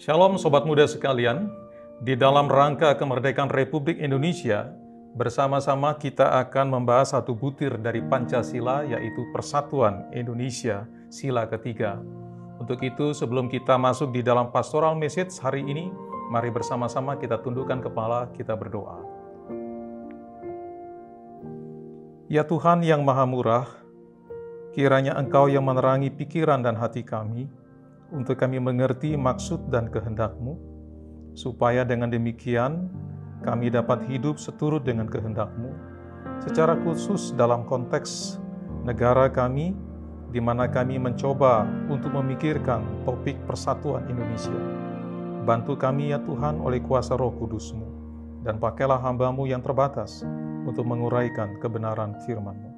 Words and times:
Shalom 0.00 0.40
Sobat 0.40 0.64
Muda 0.64 0.88
sekalian, 0.88 1.52
di 2.00 2.16
dalam 2.16 2.48
rangka 2.48 2.96
kemerdekaan 2.96 3.52
Republik 3.52 4.00
Indonesia, 4.00 4.72
bersama-sama 5.12 5.92
kita 5.92 6.40
akan 6.40 6.72
membahas 6.72 7.12
satu 7.12 7.36
butir 7.36 7.76
dari 7.76 8.00
Pancasila 8.00 8.80
yaitu 8.88 9.28
Persatuan 9.28 10.08
Indonesia, 10.16 10.88
sila 11.12 11.44
ketiga. 11.52 12.00
Untuk 12.56 12.80
itu 12.80 13.12
sebelum 13.12 13.52
kita 13.52 13.76
masuk 13.76 14.16
di 14.16 14.24
dalam 14.24 14.48
pastoral 14.48 14.96
message 14.96 15.36
hari 15.36 15.68
ini, 15.68 15.92
mari 16.32 16.48
bersama-sama 16.48 17.20
kita 17.20 17.36
tundukkan 17.36 17.84
kepala, 17.84 18.32
kita 18.32 18.56
berdoa. 18.56 19.04
Ya 22.32 22.40
Tuhan 22.48 22.80
yang 22.88 23.04
Maha 23.04 23.28
Murah, 23.28 23.68
kiranya 24.72 25.12
Engkau 25.20 25.52
yang 25.52 25.68
menerangi 25.68 26.08
pikiran 26.08 26.64
dan 26.64 26.80
hati 26.80 27.04
kami, 27.04 27.59
untuk 28.10 28.38
kami 28.38 28.58
mengerti 28.58 29.14
maksud 29.14 29.70
dan 29.70 29.90
kehendak-Mu, 29.90 30.58
supaya 31.34 31.86
dengan 31.86 32.10
demikian 32.10 32.90
kami 33.46 33.70
dapat 33.72 34.04
hidup 34.10 34.36
seturut 34.36 34.82
dengan 34.82 35.06
kehendak-Mu, 35.06 35.70
secara 36.42 36.76
khusus 36.82 37.32
dalam 37.38 37.64
konteks 37.64 38.42
negara 38.84 39.30
kami, 39.30 39.72
di 40.30 40.38
mana 40.38 40.70
kami 40.70 40.98
mencoba 40.98 41.66
untuk 41.90 42.14
memikirkan 42.14 43.06
topik 43.06 43.38
persatuan 43.46 44.06
Indonesia. 44.06 44.60
Bantu 45.42 45.74
kami 45.74 46.12
ya 46.12 46.20
Tuhan 46.22 46.60
oleh 46.60 46.84
kuasa 46.84 47.16
roh 47.16 47.32
kudus-Mu, 47.32 47.88
dan 48.44 48.60
pakailah 48.60 49.00
hambamu 49.00 49.48
yang 49.48 49.64
terbatas 49.64 50.22
untuk 50.68 50.84
menguraikan 50.84 51.56
kebenaran 51.62 52.18
firman-Mu. 52.28 52.70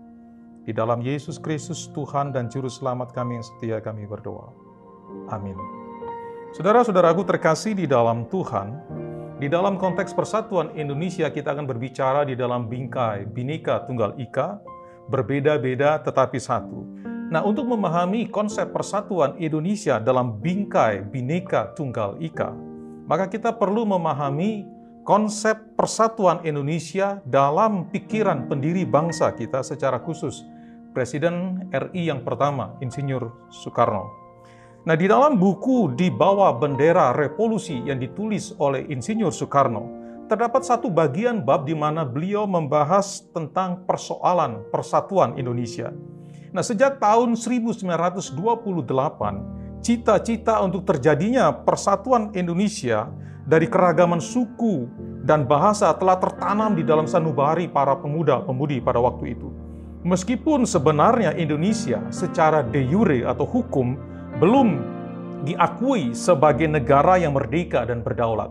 Di 0.62 0.70
dalam 0.70 1.02
Yesus 1.02 1.42
Kristus 1.42 1.90
Tuhan 1.90 2.30
dan 2.30 2.46
Juru 2.46 2.70
Selamat 2.70 3.10
kami 3.10 3.42
yang 3.42 3.42
setia 3.42 3.82
kami 3.82 4.06
berdoa. 4.06 4.61
Amin. 5.30 5.56
Saudara-saudaraku 6.52 7.24
terkasih 7.24 7.72
di 7.72 7.88
dalam 7.88 8.28
Tuhan, 8.28 8.76
di 9.40 9.48
dalam 9.48 9.80
konteks 9.80 10.12
persatuan 10.12 10.70
Indonesia 10.76 11.32
kita 11.32 11.56
akan 11.56 11.64
berbicara 11.64 12.28
di 12.28 12.36
dalam 12.36 12.68
bingkai 12.68 13.26
Bhinneka 13.26 13.88
Tunggal 13.88 14.14
Ika, 14.20 14.60
berbeda-beda 15.08 15.98
tetapi 16.04 16.38
satu. 16.38 16.84
Nah, 17.32 17.40
untuk 17.40 17.64
memahami 17.64 18.28
konsep 18.28 18.70
persatuan 18.76 19.40
Indonesia 19.40 19.96
dalam 19.96 20.38
bingkai 20.38 21.00
Bhinneka 21.08 21.72
Tunggal 21.72 22.20
Ika, 22.20 22.52
maka 23.08 23.26
kita 23.32 23.56
perlu 23.56 23.88
memahami 23.88 24.68
konsep 25.02 25.58
persatuan 25.74 26.44
Indonesia 26.46 27.18
dalam 27.26 27.90
pikiran 27.90 28.46
pendiri 28.46 28.86
bangsa 28.86 29.32
kita 29.34 29.64
secara 29.66 29.98
khusus, 29.98 30.46
Presiden 30.92 31.66
RI 31.72 32.12
yang 32.12 32.20
pertama, 32.20 32.76
Insinyur 32.84 33.48
Soekarno. 33.48 34.21
Nah, 34.82 34.98
di 34.98 35.06
dalam 35.06 35.38
buku 35.38 35.94
di 35.94 36.10
bawah 36.10 36.58
bendera 36.58 37.14
revolusi 37.14 37.86
yang 37.86 38.02
ditulis 38.02 38.50
oleh 38.58 38.82
Insinyur 38.90 39.30
Soekarno, 39.30 39.86
terdapat 40.26 40.66
satu 40.66 40.90
bagian 40.90 41.46
bab 41.46 41.70
di 41.70 41.70
mana 41.70 42.02
beliau 42.02 42.50
membahas 42.50 43.22
tentang 43.30 43.86
persoalan 43.86 44.66
persatuan 44.74 45.38
Indonesia. 45.38 45.94
Nah, 46.50 46.66
sejak 46.66 46.98
tahun 46.98 47.38
1928, 47.38 48.34
cita-cita 49.86 50.58
untuk 50.58 50.82
terjadinya 50.82 51.54
persatuan 51.62 52.34
Indonesia 52.34 53.06
dari 53.46 53.70
keragaman 53.70 54.18
suku 54.18 54.90
dan 55.22 55.46
bahasa 55.46 55.94
telah 55.94 56.18
tertanam 56.18 56.74
di 56.74 56.82
dalam 56.82 57.06
sanubari 57.06 57.70
para 57.70 57.94
pemuda-pemudi 58.02 58.82
pada 58.82 58.98
waktu 58.98 59.38
itu. 59.38 59.46
Meskipun 60.02 60.66
sebenarnya 60.66 61.38
Indonesia 61.38 62.02
secara 62.10 62.66
de 62.66 62.82
jure 62.82 63.22
atau 63.22 63.46
hukum 63.46 63.94
belum 64.42 64.82
diakui 65.46 66.18
sebagai 66.18 66.66
negara 66.66 67.14
yang 67.14 67.38
merdeka 67.38 67.86
dan 67.86 68.02
berdaulat. 68.02 68.50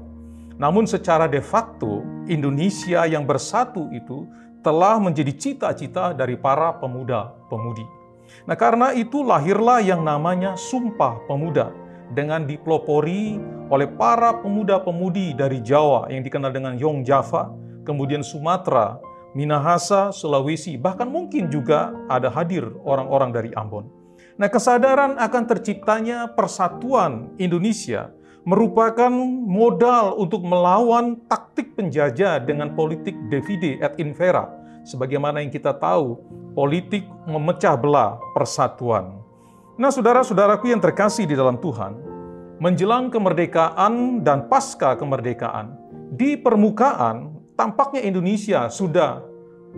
Namun 0.55 0.87
secara 0.87 1.27
de 1.27 1.43
facto, 1.43 1.99
Indonesia 2.31 3.03
yang 3.03 3.27
bersatu 3.27 3.91
itu 3.91 4.23
telah 4.63 5.03
menjadi 5.03 5.35
cita-cita 5.35 6.15
dari 6.15 6.39
para 6.39 6.79
pemuda-pemudi. 6.79 7.83
Nah 8.47 8.55
karena 8.55 8.95
itu 8.95 9.19
lahirlah 9.19 9.83
yang 9.83 10.07
namanya 10.07 10.55
Sumpah 10.55 11.27
Pemuda 11.27 11.75
dengan 12.15 12.47
dipelopori 12.47 13.35
oleh 13.67 13.91
para 13.91 14.39
pemuda-pemudi 14.39 15.35
dari 15.35 15.59
Jawa 15.59 16.07
yang 16.07 16.23
dikenal 16.23 16.55
dengan 16.55 16.79
Yong 16.79 17.03
Java, 17.03 17.51
kemudian 17.83 18.23
Sumatera, 18.23 18.95
Minahasa, 19.35 20.15
Sulawesi, 20.15 20.79
bahkan 20.79 21.11
mungkin 21.11 21.51
juga 21.51 21.91
ada 22.07 22.31
hadir 22.31 22.63
orang-orang 22.87 23.35
dari 23.35 23.51
Ambon. 23.59 24.00
Nah, 24.39 24.47
kesadaran 24.47 25.19
akan 25.19 25.43
terciptanya 25.47 26.31
persatuan 26.31 27.35
Indonesia 27.35 28.11
merupakan 28.41 29.11
modal 29.45 30.17
untuk 30.17 30.41
melawan 30.41 31.19
taktik 31.29 31.77
penjajah 31.77 32.41
dengan 32.41 32.73
politik 32.73 33.13
divide 33.29 33.77
et 33.83 33.93
infera. 34.01 34.49
Sebagaimana 34.81 35.45
yang 35.45 35.53
kita 35.53 35.77
tahu, 35.77 36.17
politik 36.57 37.05
memecah 37.29 37.77
belah 37.77 38.17
persatuan. 38.33 39.21
Nah, 39.77 39.93
saudara-saudaraku 39.93 40.73
yang 40.73 40.81
terkasih 40.81 41.29
di 41.29 41.37
dalam 41.37 41.61
Tuhan, 41.61 42.01
menjelang 42.57 43.13
kemerdekaan 43.13 44.25
dan 44.25 44.49
pasca 44.49 44.97
kemerdekaan, 44.97 45.77
di 46.11 46.33
permukaan 46.33 47.37
tampaknya 47.53 48.01
Indonesia 48.01 48.67
sudah 48.73 49.21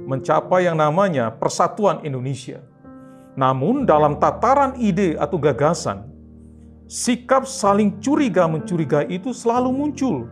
mencapai 0.07 0.65
yang 0.65 0.79
namanya 0.79 1.35
persatuan 1.35 1.99
Indonesia. 2.07 2.72
Namun 3.33 3.89
dalam 3.89 4.21
tataran 4.21 4.77
ide 4.77 5.17
atau 5.17 5.41
gagasan, 5.41 6.05
sikap 6.85 7.49
saling 7.49 7.97
curiga-mencurigai 7.97 9.09
itu 9.09 9.33
selalu 9.33 9.73
muncul. 9.73 10.29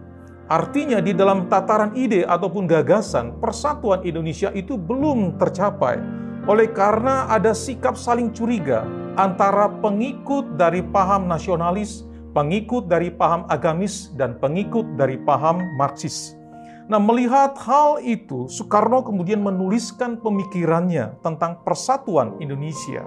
Artinya 0.51 1.01
di 1.01 1.15
dalam 1.15 1.49
tataran 1.49 1.95
ide 1.97 2.27
ataupun 2.27 2.69
gagasan, 2.69 3.39
persatuan 3.41 4.05
Indonesia 4.05 4.53
itu 4.53 4.77
belum 4.77 5.39
tercapai. 5.41 5.97
Oleh 6.45 6.69
karena 6.69 7.25
ada 7.29 7.53
sikap 7.55 7.97
saling 7.97 8.29
curiga 8.33 8.85
antara 9.17 9.71
pengikut 9.81 10.59
dari 10.59 10.83
paham 10.83 11.25
nasionalis, 11.25 12.05
pengikut 12.37 12.85
dari 12.85 13.09
paham 13.09 13.47
agamis, 13.49 14.13
dan 14.13 14.37
pengikut 14.37 14.85
dari 14.99 15.17
paham 15.21 15.61
Marxis. 15.79 16.40
Nah, 16.89 16.97
melihat 16.97 17.53
hal 17.61 18.01
itu, 18.01 18.49
Soekarno 18.49 19.05
kemudian 19.05 19.41
menuliskan 19.43 20.17
pemikirannya 20.17 21.21
tentang 21.21 21.61
persatuan 21.61 22.37
Indonesia. 22.41 23.05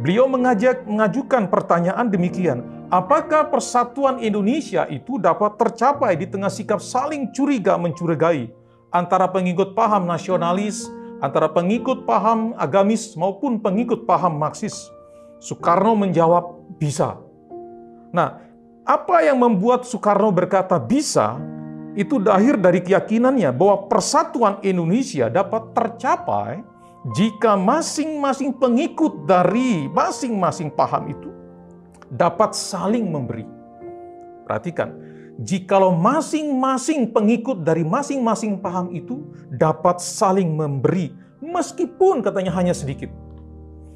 Beliau 0.00 0.24
mengajak 0.28 0.88
mengajukan 0.88 1.52
pertanyaan 1.52 2.08
demikian, 2.08 2.88
apakah 2.88 3.52
persatuan 3.52 4.16
Indonesia 4.20 4.88
itu 4.88 5.20
dapat 5.20 5.60
tercapai 5.60 6.16
di 6.16 6.24
tengah 6.24 6.48
sikap 6.48 6.80
saling 6.80 7.28
curiga 7.36 7.76
mencurigai 7.76 8.48
antara 8.94 9.28
pengikut 9.28 9.76
paham 9.76 10.08
nasionalis, 10.08 10.88
antara 11.20 11.52
pengikut 11.52 12.08
paham 12.08 12.56
agamis 12.56 13.12
maupun 13.12 13.60
pengikut 13.60 14.08
paham 14.08 14.40
Marxis? 14.40 14.88
Soekarno 15.40 15.96
menjawab, 15.96 16.76
bisa. 16.76 17.16
Nah, 18.12 18.40
apa 18.84 19.24
yang 19.24 19.40
membuat 19.40 19.84
Soekarno 19.84 20.32
berkata 20.32 20.76
bisa? 20.80 21.36
Itu 21.98 22.22
lahir 22.22 22.54
dari 22.54 22.78
keyakinannya 22.84 23.50
bahwa 23.50 23.90
persatuan 23.90 24.62
Indonesia 24.62 25.26
dapat 25.26 25.74
tercapai 25.74 26.62
jika 27.16 27.56
masing-masing 27.56 28.54
pengikut 28.54 29.24
dari 29.26 29.88
masing-masing 29.90 30.70
paham 30.70 31.10
itu 31.10 31.30
dapat 32.12 32.54
saling 32.54 33.08
memberi. 33.08 33.46
Perhatikan, 34.46 34.94
jikalau 35.40 35.94
masing-masing 35.94 37.10
pengikut 37.10 37.62
dari 37.64 37.82
masing-masing 37.82 38.60
paham 38.60 38.92
itu 38.92 39.26
dapat 39.56 39.98
saling 39.98 40.52
memberi, 40.52 41.14
meskipun 41.42 42.20
katanya 42.20 42.52
hanya 42.54 42.74
sedikit. 42.76 43.08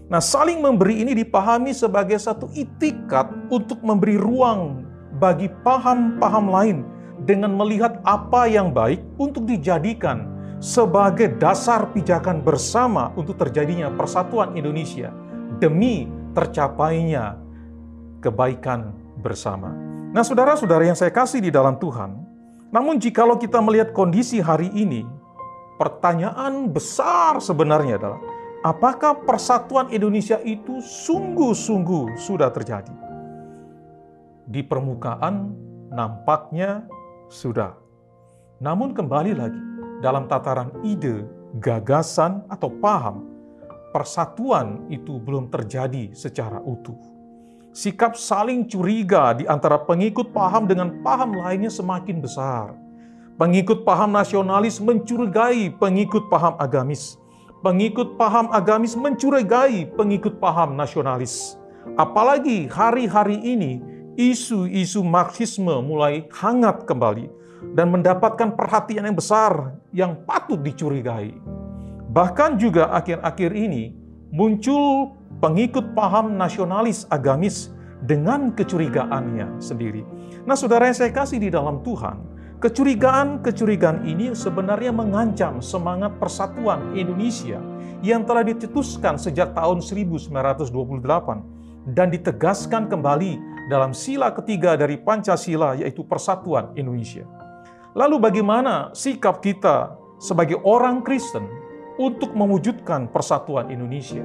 Nah, 0.08 0.20
saling 0.20 0.60
memberi 0.60 1.00
ini 1.00 1.12
dipahami 1.16 1.72
sebagai 1.72 2.16
satu 2.20 2.48
itikat 2.52 3.30
untuk 3.48 3.80
memberi 3.80 4.20
ruang 4.20 4.84
bagi 5.16 5.48
paham-paham 5.62 6.46
lain 6.50 6.78
dengan 7.22 7.54
melihat 7.54 8.02
apa 8.02 8.50
yang 8.50 8.74
baik 8.74 8.98
untuk 9.16 9.46
dijadikan 9.46 10.26
sebagai 10.58 11.36
dasar 11.38 11.92
pijakan 11.94 12.42
bersama 12.42 13.12
untuk 13.14 13.38
terjadinya 13.38 13.92
persatuan 13.92 14.56
Indonesia 14.58 15.14
demi 15.62 16.10
tercapainya 16.34 17.38
kebaikan 18.18 18.90
bersama. 19.20 19.70
Nah, 20.14 20.22
saudara-saudara 20.24 20.88
yang 20.88 20.98
saya 20.98 21.12
kasih 21.12 21.42
di 21.42 21.50
dalam 21.50 21.76
Tuhan, 21.76 22.16
namun 22.74 22.98
jikalau 22.98 23.38
kita 23.38 23.60
melihat 23.62 23.94
kondisi 23.94 24.42
hari 24.42 24.70
ini, 24.72 25.06
pertanyaan 25.78 26.70
besar 26.70 27.38
sebenarnya 27.38 27.98
adalah 28.00 28.20
apakah 28.64 29.22
persatuan 29.26 29.92
Indonesia 29.92 30.40
itu 30.42 30.80
sungguh-sungguh 30.80 32.16
sudah 32.18 32.50
terjadi? 32.50 32.94
Di 34.48 34.64
permukaan 34.64 35.54
nampaknya 35.92 36.88
sudah. 37.28 37.74
Namun 38.62 38.94
kembali 38.96 39.32
lagi, 39.34 39.62
dalam 40.00 40.28
tataran 40.30 40.70
ide, 40.84 41.24
gagasan, 41.58 42.44
atau 42.48 42.70
paham, 42.80 43.26
persatuan 43.94 44.86
itu 44.90 45.22
belum 45.22 45.48
terjadi 45.48 46.10
secara 46.14 46.58
utuh. 46.58 46.98
sikap 47.74 48.14
saling 48.14 48.70
curiga 48.70 49.34
di 49.34 49.44
antara 49.50 49.74
pengikut 49.82 50.30
paham 50.30 50.70
dengan 50.70 51.02
paham 51.02 51.34
lainnya 51.34 51.68
semakin 51.68 52.22
besar. 52.22 52.70
Pengikut 53.34 53.82
paham 53.82 54.14
nasionalis 54.14 54.78
mencurigai 54.78 55.74
pengikut 55.82 56.30
paham 56.30 56.54
agamis. 56.62 57.18
Pengikut 57.66 58.14
paham 58.14 58.46
agamis 58.54 58.94
mencurigai 58.94 59.90
pengikut 59.98 60.38
paham 60.38 60.78
nasionalis. 60.78 61.58
Apalagi 61.98 62.70
hari-hari 62.70 63.42
ini 63.42 63.82
isu-isu 64.14 65.02
Marxisme 65.02 65.82
mulai 65.82 66.26
hangat 66.30 66.86
kembali 66.86 67.26
dan 67.72 67.90
mendapatkan 67.90 68.54
perhatian 68.54 69.08
yang 69.08 69.16
besar 69.16 69.52
yang 69.90 70.12
patut 70.28 70.60
dicurigai. 70.60 71.32
Bahkan 72.14 72.60
juga 72.60 72.92
akhir-akhir 72.94 73.50
ini 73.56 73.96
muncul 74.30 75.16
pengikut 75.42 75.96
paham 75.96 76.38
nasionalis 76.38 77.08
agamis 77.10 77.74
dengan 78.04 78.52
kecurigaannya 78.52 79.58
sendiri. 79.58 80.04
Nah, 80.44 80.54
saudara 80.54 80.86
yang 80.86 80.98
saya 80.98 81.10
kasih 81.10 81.40
di 81.40 81.48
dalam 81.48 81.80
Tuhan, 81.80 82.20
kecurigaan-kecurigaan 82.60 84.04
ini 84.04 84.36
sebenarnya 84.36 84.92
mengancam 84.92 85.64
semangat 85.64 86.14
persatuan 86.20 86.92
Indonesia 86.92 87.58
yang 88.04 88.28
telah 88.28 88.44
dicetuskan 88.44 89.16
sejak 89.16 89.56
tahun 89.56 89.80
1928 89.80 90.28
dan 91.96 92.08
ditegaskan 92.12 92.88
kembali 92.88 93.53
dalam 93.68 93.96
sila 93.96 94.32
ketiga 94.36 94.76
dari 94.76 95.00
Pancasila 95.00 95.76
yaitu 95.78 96.04
persatuan 96.04 96.72
Indonesia. 96.76 97.24
Lalu 97.94 98.20
bagaimana 98.20 98.90
sikap 98.92 99.40
kita 99.40 99.94
sebagai 100.18 100.60
orang 100.66 101.00
Kristen 101.00 101.46
untuk 101.96 102.34
mewujudkan 102.34 103.08
persatuan 103.08 103.70
Indonesia? 103.70 104.22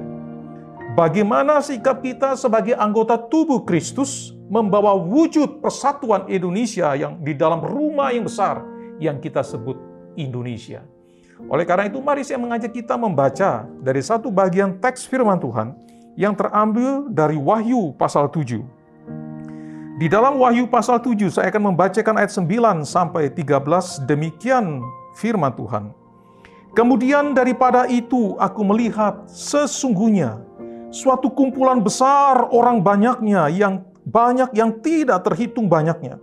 Bagaimana 0.98 1.62
sikap 1.62 2.02
kita 2.02 2.34
sebagai 2.34 2.74
anggota 2.74 3.14
tubuh 3.14 3.62
Kristus 3.62 4.34
membawa 4.50 4.98
wujud 4.98 5.62
persatuan 5.62 6.26
Indonesia 6.26 6.90
yang 6.98 7.22
di 7.22 7.30
dalam 7.30 7.62
rumah 7.62 8.10
yang 8.10 8.26
besar 8.26 8.66
yang 8.98 9.22
kita 9.22 9.46
sebut 9.46 9.78
Indonesia. 10.18 10.82
Oleh 11.46 11.62
karena 11.62 11.86
itu, 11.86 12.02
mari 12.02 12.26
saya 12.26 12.42
mengajak 12.42 12.74
kita 12.74 12.98
membaca 12.98 13.64
dari 13.80 14.02
satu 14.02 14.28
bagian 14.28 14.76
teks 14.82 15.06
firman 15.06 15.38
Tuhan 15.38 15.72
yang 16.18 16.34
terambil 16.34 17.08
dari 17.08 17.38
Wahyu 17.38 17.94
pasal 17.94 18.28
7. 18.28 18.79
Di 20.00 20.08
dalam 20.08 20.40
Wahyu 20.40 20.64
pasal 20.64 21.04
7, 21.04 21.28
saya 21.28 21.52
akan 21.52 21.76
membacakan 21.76 22.16
ayat 22.16 22.32
9 22.32 22.88
sampai 22.88 23.28
13, 23.36 24.08
demikian 24.08 24.80
firman 25.12 25.52
Tuhan. 25.52 25.92
Kemudian 26.72 27.36
daripada 27.36 27.84
itu 27.84 28.32
aku 28.40 28.64
melihat 28.64 29.28
sesungguhnya 29.28 30.40
suatu 30.88 31.28
kumpulan 31.28 31.84
besar 31.84 32.48
orang 32.48 32.80
banyaknya 32.80 33.52
yang 33.52 33.84
banyak 34.08 34.48
yang 34.56 34.80
tidak 34.80 35.20
terhitung 35.20 35.68
banyaknya 35.68 36.16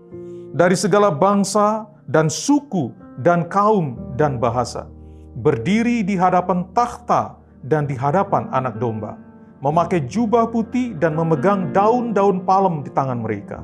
dari 0.58 0.74
segala 0.74 1.14
bangsa 1.14 1.86
dan 2.10 2.34
suku 2.34 2.90
dan 3.22 3.46
kaum 3.46 3.94
dan 4.18 4.42
bahasa 4.42 4.90
berdiri 5.38 6.02
di 6.02 6.18
hadapan 6.18 6.66
takhta 6.74 7.38
dan 7.62 7.86
di 7.86 7.94
hadapan 7.94 8.50
anak 8.50 8.82
domba 8.82 9.27
memakai 9.60 10.06
jubah 10.06 10.50
putih 10.50 10.94
dan 10.98 11.18
memegang 11.18 11.74
daun-daun 11.74 12.46
palem 12.46 12.86
di 12.86 12.92
tangan 12.94 13.22
mereka 13.22 13.62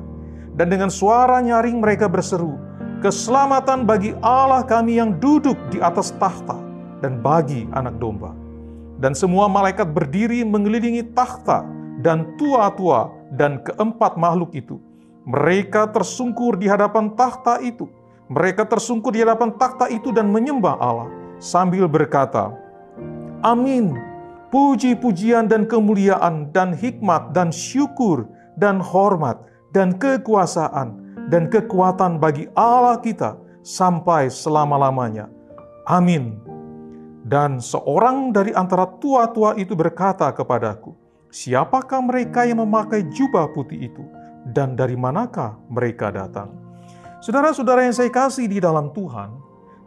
dan 0.54 0.70
dengan 0.70 0.90
suara 0.90 1.38
nyaring 1.42 1.78
mereka 1.82 2.10
berseru 2.10 2.58
keselamatan 3.04 3.84
bagi 3.84 4.14
Allah 4.24 4.64
kami 4.64 4.98
yang 4.98 5.18
duduk 5.22 5.56
di 5.70 5.78
atas 5.78 6.14
takhta 6.18 6.56
dan 7.04 7.20
bagi 7.20 7.68
anak 7.74 7.98
domba 8.00 8.34
dan 8.98 9.12
semua 9.12 9.50
malaikat 9.50 9.90
berdiri 9.90 10.46
mengelilingi 10.46 11.14
takhta 11.14 11.66
dan 12.00 12.36
tua-tua 12.38 13.10
dan 13.34 13.62
keempat 13.64 14.14
makhluk 14.20 14.54
itu. 14.54 14.78
Mereka 15.24 15.90
tersungkur 15.90 16.60
di 16.60 16.68
hadapan 16.68 17.16
takhta 17.16 17.58
itu. 17.64 17.88
Mereka 18.28 18.68
tersungkur 18.68 19.12
di 19.12 19.24
hadapan 19.24 19.52
takhta 19.56 19.88
itu 19.88 20.12
dan 20.12 20.28
menyembah 20.32 20.76
Allah 20.80 21.08
sambil 21.40 21.88
berkata, 21.88 22.52
Amin. 23.44 23.96
Puji-pujian 24.48 25.50
dan 25.50 25.68
kemuliaan 25.68 26.50
dan 26.52 26.72
hikmat 26.76 27.32
dan 27.36 27.52
syukur 27.52 28.28
dan 28.60 28.78
hormat 28.78 29.40
dan 29.74 29.96
kekuasaan 29.98 31.04
dan 31.28 31.50
kekuatan 31.50 32.22
bagi 32.22 32.46
Allah 32.54 33.00
kita 33.00 33.34
sampai 33.64 34.28
selama-lamanya. 34.28 35.26
Amin. 35.88 36.40
Dan 37.24 37.56
seorang 37.56 38.36
dari 38.36 38.52
antara 38.52 38.84
tua-tua 39.00 39.56
itu 39.56 39.72
berkata 39.72 40.28
kepadaku, 40.30 40.92
Siapakah 41.34 41.98
mereka 41.98 42.46
yang 42.46 42.62
memakai 42.62 43.10
jubah 43.10 43.50
putih 43.50 43.90
itu? 43.90 44.06
Dan 44.46 44.78
dari 44.78 44.94
manakah 44.94 45.58
mereka 45.66 46.14
datang? 46.14 46.54
Saudara-saudara 47.18 47.82
yang 47.82 47.96
saya 47.96 48.12
kasih 48.12 48.46
di 48.46 48.62
dalam 48.62 48.94
Tuhan, 48.94 49.34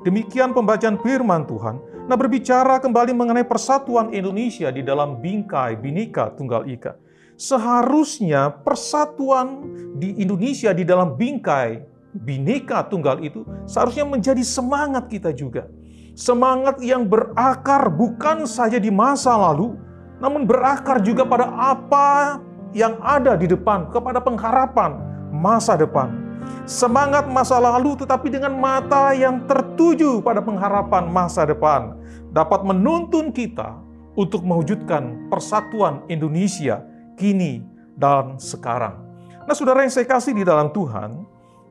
demikian 0.04 0.52
pembacaan 0.52 1.00
firman 1.00 1.48
Tuhan. 1.48 1.80
Nah 2.08 2.16
berbicara 2.16 2.80
kembali 2.80 3.12
mengenai 3.12 3.44
persatuan 3.44 4.16
Indonesia 4.16 4.72
di 4.72 4.80
dalam 4.80 5.20
bingkai 5.20 5.76
Binika 5.76 6.32
Tunggal 6.32 6.64
Ika. 6.72 6.96
Seharusnya 7.36 8.50
persatuan 8.64 9.62
di 10.00 10.18
Indonesia 10.24 10.72
di 10.74 10.88
dalam 10.88 11.20
bingkai 11.20 11.84
Binika 12.16 12.88
Tunggal 12.88 13.22
itu 13.22 13.44
seharusnya 13.70 14.08
menjadi 14.08 14.42
semangat 14.42 15.06
kita 15.12 15.36
juga 15.36 15.70
Semangat 16.18 16.82
yang 16.82 17.06
berakar 17.06 17.94
bukan 17.94 18.50
saja 18.50 18.82
di 18.82 18.90
masa 18.90 19.38
lalu, 19.38 19.78
namun 20.18 20.50
berakar 20.50 20.98
juga 21.06 21.22
pada 21.22 21.46
apa 21.54 22.42
yang 22.74 22.98
ada 23.06 23.38
di 23.38 23.46
depan, 23.46 23.94
kepada 23.94 24.18
pengharapan 24.18 24.98
masa 25.30 25.78
depan. 25.78 26.27
Semangat 26.68 27.32
masa 27.32 27.58
lalu 27.58 27.96
tetapi 27.96 28.28
dengan 28.28 28.52
mata 28.60 29.16
yang 29.16 29.48
tertuju 29.48 30.20
pada 30.20 30.44
pengharapan 30.44 31.08
masa 31.08 31.48
depan 31.48 31.96
dapat 32.36 32.68
menuntun 32.68 33.32
kita 33.32 33.80
untuk 34.18 34.44
mewujudkan 34.44 35.30
persatuan 35.32 36.04
Indonesia 36.12 36.84
kini 37.16 37.64
dan 37.96 38.36
sekarang. 38.42 39.00
Nah, 39.48 39.56
saudara 39.56 39.86
yang 39.86 39.94
saya 39.94 40.04
kasih 40.04 40.36
di 40.36 40.44
dalam 40.44 40.74
Tuhan, 40.76 41.24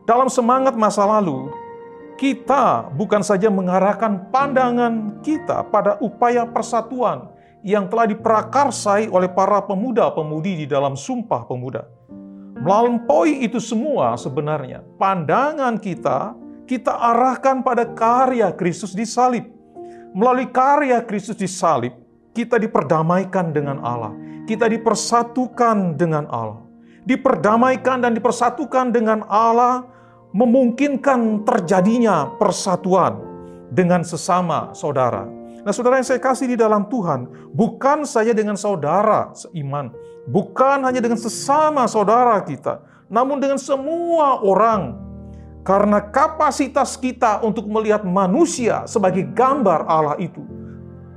dalam 0.09 0.33
semangat 0.33 0.73
masa 0.79 1.05
lalu, 1.05 1.53
kita 2.17 2.89
bukan 2.97 3.21
saja 3.21 3.53
mengarahkan 3.53 4.33
pandangan 4.33 5.21
kita 5.21 5.69
pada 5.69 6.01
upaya 6.01 6.49
persatuan 6.49 7.29
yang 7.61 7.91
telah 7.93 8.09
diprakarsai 8.09 9.13
oleh 9.13 9.29
para 9.29 9.61
pemuda-pemudi 9.67 10.65
di 10.65 10.67
dalam 10.71 10.97
Sumpah 10.97 11.45
Pemuda. 11.45 11.85
Melampaui 12.67 13.47
itu 13.47 13.63
semua 13.63 14.19
sebenarnya, 14.19 14.83
pandangan 14.99 15.79
kita, 15.79 16.35
kita 16.67 16.91
arahkan 16.91 17.63
pada 17.63 17.87
karya 17.87 18.51
Kristus 18.51 18.91
di 18.91 19.07
salib. 19.07 19.47
Melalui 20.11 20.51
karya 20.51 20.99
Kristus 21.07 21.39
di 21.39 21.47
salib, 21.47 21.95
kita 22.35 22.59
diperdamaikan 22.59 23.55
dengan 23.55 23.79
Allah. 23.87 24.11
Kita 24.51 24.67
dipersatukan 24.67 25.95
dengan 25.95 26.27
Allah. 26.27 26.67
Diperdamaikan 27.07 28.03
dan 28.03 28.19
dipersatukan 28.19 28.91
dengan 28.91 29.23
Allah 29.31 29.87
memungkinkan 30.35 31.47
terjadinya 31.47 32.35
persatuan 32.35 33.23
dengan 33.71 34.03
sesama 34.03 34.75
saudara. 34.75 35.23
Nah, 35.63 35.71
saudara 35.71 36.03
yang 36.03 36.07
saya 36.07 36.19
kasih 36.19 36.51
di 36.51 36.59
dalam 36.59 36.91
Tuhan, 36.91 37.31
bukan 37.55 38.03
saja 38.03 38.35
dengan 38.35 38.59
saudara 38.59 39.31
seiman, 39.39 39.95
bukan 40.27 40.83
hanya 40.83 40.99
dengan 40.99 41.17
sesama 41.17 41.87
saudara 41.87 42.37
kita, 42.43 42.83
namun 43.07 43.39
dengan 43.39 43.57
semua 43.57 44.43
orang. 44.43 45.07
Karena 45.67 45.99
kapasitas 45.99 46.95
kita 46.95 47.43
untuk 47.43 47.67
melihat 47.67 48.07
manusia 48.07 48.87
sebagai 48.87 49.27
gambar 49.35 49.83
Allah 49.91 50.15
itu 50.23 50.39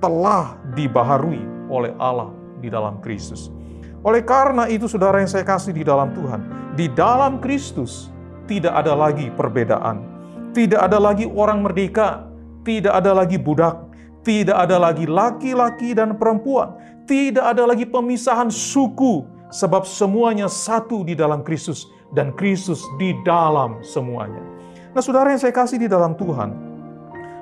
telah 0.02 0.58
dibaharui 0.74 1.70
oleh 1.70 1.94
Allah 2.02 2.34
di 2.58 2.66
dalam 2.66 2.98
Kristus. 2.98 3.54
Oleh 4.02 4.26
karena 4.26 4.66
itu, 4.66 4.90
saudara 4.90 5.22
yang 5.22 5.30
saya 5.30 5.46
kasih 5.46 5.76
di 5.76 5.86
dalam 5.86 6.10
Tuhan, 6.18 6.74
di 6.74 6.90
dalam 6.90 7.38
Kristus 7.38 8.10
tidak 8.50 8.74
ada 8.74 8.98
lagi 8.98 9.30
perbedaan. 9.30 10.02
Tidak 10.50 10.82
ada 10.82 10.98
lagi 10.98 11.30
orang 11.30 11.62
merdeka, 11.62 12.26
tidak 12.66 12.98
ada 12.98 13.14
lagi 13.14 13.38
budak, 13.38 13.86
tidak 14.26 14.58
ada 14.58 14.82
lagi 14.82 15.06
laki-laki 15.06 15.94
dan 15.94 16.18
perempuan, 16.18 16.74
tidak 17.10 17.42
ada 17.42 17.66
lagi 17.66 17.90
pemisahan 17.90 18.54
suku, 18.54 19.26
sebab 19.50 19.82
semuanya 19.82 20.46
satu 20.46 21.02
di 21.02 21.18
dalam 21.18 21.42
Kristus 21.42 21.90
dan 22.14 22.30
Kristus 22.38 22.86
di 23.02 23.18
dalam 23.26 23.82
semuanya. 23.82 24.46
Nah, 24.94 25.02
saudara 25.02 25.34
yang 25.34 25.42
saya 25.42 25.50
kasih 25.50 25.82
di 25.82 25.90
dalam 25.90 26.14
Tuhan, 26.14 26.54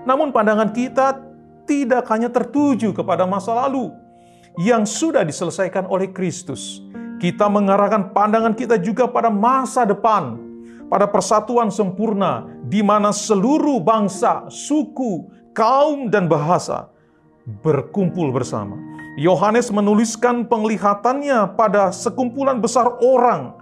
namun 0.07 0.31
pandangan 0.31 0.71
kita 0.71 1.19
tidak 1.67 2.07
hanya 2.07 2.31
tertuju 2.31 2.95
kepada 2.95 3.27
masa 3.27 3.51
lalu 3.67 3.91
yang 4.55 4.87
sudah 4.87 5.27
diselesaikan 5.27 5.83
oleh 5.91 6.15
Kristus. 6.15 6.79
Kita 7.19 7.51
mengarahkan 7.51 8.15
pandangan 8.15 8.55
kita 8.55 8.79
juga 8.79 9.03
pada 9.09 9.27
masa 9.27 9.83
depan 9.83 10.47
pada 10.87 11.03
persatuan 11.03 11.67
sempurna 11.67 12.47
di 12.63 12.79
mana 12.79 13.11
seluruh 13.11 13.83
bangsa, 13.83 14.47
suku, 14.47 15.27
kaum, 15.51 16.07
dan 16.07 16.31
bahasa 16.31 16.87
berkumpul 17.43 18.31
bersama. 18.31 18.96
Yohanes 19.17 19.73
menuliskan 19.73 20.45
penglihatannya 20.45 21.57
pada 21.57 21.89
sekumpulan 21.89 22.61
besar 22.61 23.01
orang 23.01 23.57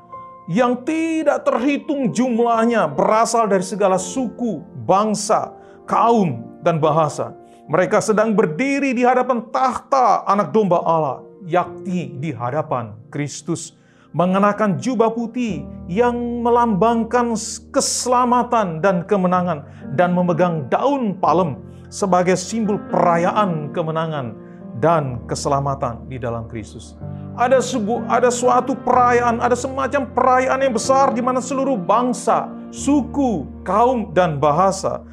yang 0.51 0.83
tidak 0.83 1.47
terhitung 1.47 2.11
jumlahnya 2.11 2.91
berasal 2.91 3.47
dari 3.47 3.63
segala 3.63 3.95
suku, 3.95 4.59
bangsa, 4.83 5.55
kaum, 5.87 6.59
dan 6.59 6.83
bahasa. 6.83 7.31
Mereka 7.71 8.03
sedang 8.03 8.35
berdiri 8.35 8.91
di 8.91 9.07
hadapan 9.07 9.47
tahta 9.47 10.27
anak 10.27 10.51
domba 10.51 10.83
Allah, 10.83 11.23
yakni 11.47 12.19
di 12.19 12.35
hadapan 12.35 12.91
Kristus. 13.07 13.79
Mengenakan 14.11 14.75
jubah 14.75 15.15
putih 15.15 15.63
yang 15.87 16.43
melambangkan 16.43 17.31
keselamatan 17.71 18.83
dan 18.83 19.07
kemenangan 19.07 19.63
dan 19.95 20.11
memegang 20.11 20.67
daun 20.67 21.15
palem 21.15 21.63
sebagai 21.87 22.35
simbol 22.35 22.75
perayaan 22.91 23.71
kemenangan 23.71 24.44
dan 24.79 25.23
keselamatan 25.29 26.03
di 26.11 26.19
dalam 26.19 26.47
Kristus. 26.51 26.99
Ada 27.35 27.59
sebuah 27.59 28.07
ada 28.07 28.31
suatu 28.31 28.75
perayaan, 28.79 29.43
ada 29.43 29.55
semacam 29.55 30.07
perayaan 30.15 30.59
yang 30.63 30.73
besar 30.75 31.11
di 31.11 31.19
mana 31.19 31.43
seluruh 31.43 31.75
bangsa, 31.75 32.47
suku, 32.71 33.43
kaum 33.67 34.15
dan 34.15 34.39
bahasa 34.39 35.03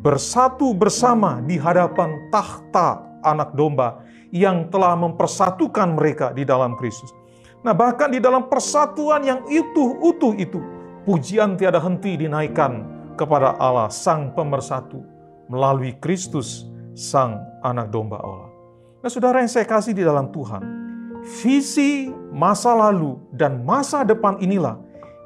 bersatu 0.00 0.72
bersama 0.72 1.44
di 1.44 1.60
hadapan 1.60 2.16
tahta 2.32 3.04
anak 3.22 3.52
domba 3.54 4.00
yang 4.32 4.70
telah 4.70 4.96
mempersatukan 4.96 5.98
mereka 5.98 6.32
di 6.34 6.46
dalam 6.46 6.74
Kristus. 6.78 7.10
Nah, 7.60 7.76
bahkan 7.76 8.08
di 8.08 8.18
dalam 8.22 8.48
persatuan 8.48 9.20
yang 9.20 9.44
utuh-utuh 9.44 10.32
itu, 10.40 10.58
pujian 11.04 11.60
tiada 11.60 11.76
henti 11.76 12.16
dinaikkan 12.16 12.88
kepada 13.20 13.52
Allah 13.60 13.92
Sang 13.92 14.32
Pemersatu 14.32 15.04
melalui 15.52 15.92
Kristus 16.00 16.64
Sang 16.96 17.36
Anak 17.60 17.92
Domba 17.92 18.16
Allah. 18.24 18.49
Nah 19.00 19.08
saudara 19.08 19.40
yang 19.40 19.48
saya 19.48 19.64
kasih 19.64 19.96
di 19.96 20.04
dalam 20.04 20.28
Tuhan, 20.28 20.60
visi 21.40 22.12
masa 22.28 22.76
lalu 22.76 23.16
dan 23.32 23.64
masa 23.64 24.04
depan 24.04 24.36
inilah 24.44 24.76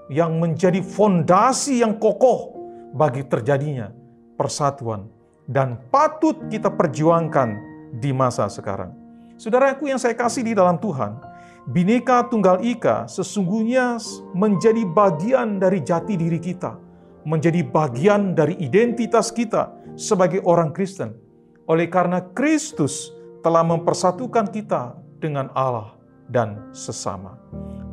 yang 0.06 0.38
menjadi 0.38 0.78
fondasi 0.78 1.82
yang 1.82 1.98
kokoh 1.98 2.54
bagi 2.94 3.26
terjadinya 3.26 3.90
persatuan 4.38 5.10
dan 5.50 5.82
patut 5.90 6.38
kita 6.46 6.70
perjuangkan 6.70 7.58
di 7.98 8.14
masa 8.14 8.46
sekarang. 8.46 8.94
Saudaraku 9.34 9.90
yang 9.90 9.98
saya 9.98 10.14
kasih 10.14 10.46
di 10.46 10.54
dalam 10.54 10.78
Tuhan, 10.78 11.18
Bineka 11.66 12.30
Tunggal 12.30 12.62
Ika 12.62 13.10
sesungguhnya 13.10 13.98
menjadi 14.38 14.86
bagian 14.86 15.58
dari 15.58 15.82
jati 15.82 16.14
diri 16.14 16.38
kita, 16.38 16.78
menjadi 17.26 17.66
bagian 17.66 18.38
dari 18.38 18.54
identitas 18.62 19.34
kita 19.34 19.74
sebagai 19.98 20.46
orang 20.46 20.70
Kristen. 20.70 21.10
Oleh 21.66 21.90
karena 21.90 22.22
Kristus 22.36 23.10
telah 23.44 23.60
mempersatukan 23.60 24.48
kita 24.48 24.96
dengan 25.20 25.52
Allah 25.52 25.92
dan 26.32 26.72
sesama. 26.72 27.36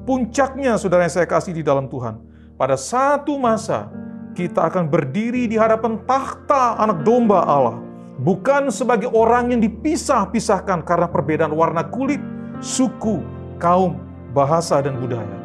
Puncaknya, 0.07 0.79
saudara 0.79 1.03
yang 1.03 1.13
saya 1.13 1.27
kasih 1.27 1.51
di 1.51 1.61
dalam 1.61 1.91
Tuhan, 1.91 2.23
pada 2.55 2.79
satu 2.79 3.35
masa 3.35 3.91
kita 4.31 4.71
akan 4.71 4.87
berdiri 4.87 5.51
di 5.51 5.59
hadapan 5.59 5.99
takhta 6.07 6.79
anak 6.79 7.03
domba 7.03 7.43
Allah. 7.43 7.77
Bukan 8.21 8.71
sebagai 8.71 9.09
orang 9.11 9.51
yang 9.51 9.61
dipisah-pisahkan 9.65 10.85
karena 10.85 11.09
perbedaan 11.09 11.51
warna 11.51 11.83
kulit, 11.89 12.21
suku, 12.61 13.19
kaum, 13.57 13.97
bahasa, 14.31 14.79
dan 14.79 14.95
budaya. 15.01 15.37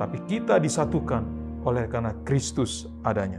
Tapi 0.00 0.24
kita 0.24 0.56
disatukan 0.56 1.22
oleh 1.62 1.84
karena 1.86 2.16
Kristus 2.24 2.88
adanya. 3.04 3.38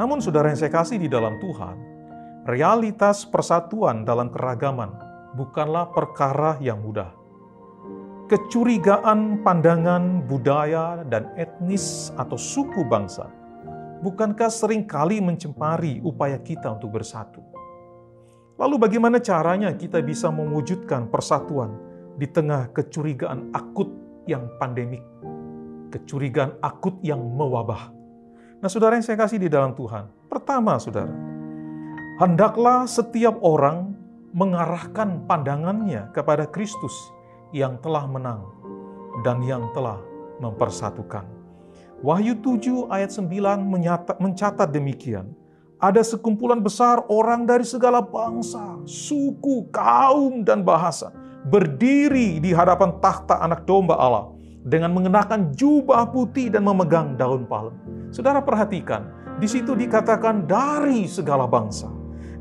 Namun 0.00 0.22
saudara 0.22 0.48
yang 0.48 0.56
saya 0.56 0.72
kasih 0.72 0.96
di 0.96 1.12
dalam 1.12 1.36
Tuhan, 1.42 1.97
realitas 2.48 3.28
persatuan 3.28 4.08
dalam 4.08 4.32
keragaman 4.32 4.88
bukanlah 5.36 5.92
perkara 5.92 6.56
yang 6.64 6.80
mudah. 6.80 7.12
Kecurigaan 8.32 9.44
pandangan 9.44 10.24
budaya 10.24 11.04
dan 11.12 11.28
etnis 11.36 12.08
atau 12.16 12.40
suku 12.40 12.88
bangsa 12.88 13.28
bukankah 14.00 14.48
sering 14.48 14.88
kali 14.88 15.20
mencemari 15.20 16.00
upaya 16.00 16.40
kita 16.40 16.72
untuk 16.72 16.96
bersatu? 16.96 17.44
Lalu 18.58 18.74
bagaimana 18.80 19.22
caranya 19.22 19.70
kita 19.76 20.02
bisa 20.02 20.32
mewujudkan 20.32 21.12
persatuan 21.12 21.78
di 22.18 22.26
tengah 22.26 22.74
kecurigaan 22.74 23.54
akut 23.54 23.86
yang 24.26 24.50
pandemik, 24.58 25.04
kecurigaan 25.94 26.58
akut 26.64 26.98
yang 27.04 27.22
mewabah? 27.22 27.94
Nah 28.58 28.66
saudara 28.66 28.98
yang 28.98 29.06
saya 29.06 29.14
kasih 29.14 29.38
di 29.38 29.46
dalam 29.46 29.78
Tuhan, 29.78 30.10
pertama 30.26 30.74
saudara, 30.82 31.27
hendaklah 32.18 32.84
setiap 32.84 33.38
orang 33.46 33.94
mengarahkan 34.34 35.22
pandangannya 35.24 36.10
kepada 36.10 36.50
Kristus 36.50 36.92
yang 37.54 37.78
telah 37.78 38.04
menang 38.10 38.42
dan 39.22 39.40
yang 39.40 39.70
telah 39.72 40.02
mempersatukan. 40.42 41.24
Wahyu 42.02 42.38
7 42.38 42.90
ayat 42.90 43.10
9 43.14 43.30
menyata, 43.62 44.18
mencatat 44.18 44.70
demikian. 44.70 45.34
Ada 45.78 46.02
sekumpulan 46.02 46.58
besar 46.58 47.06
orang 47.06 47.46
dari 47.46 47.62
segala 47.62 48.02
bangsa, 48.02 48.82
suku, 48.82 49.70
kaum, 49.70 50.42
dan 50.42 50.66
bahasa 50.66 51.14
berdiri 51.46 52.42
di 52.42 52.50
hadapan 52.50 52.98
takhta 52.98 53.38
anak 53.38 53.62
domba 53.62 53.94
Allah 53.94 54.34
dengan 54.66 54.90
mengenakan 54.90 55.54
jubah 55.54 56.10
putih 56.10 56.50
dan 56.50 56.66
memegang 56.66 57.14
daun 57.14 57.46
palem. 57.46 57.78
Saudara 58.10 58.42
perhatikan, 58.42 59.06
di 59.38 59.46
situ 59.46 59.78
dikatakan 59.78 60.50
dari 60.50 61.06
segala 61.06 61.46
bangsa 61.46 61.86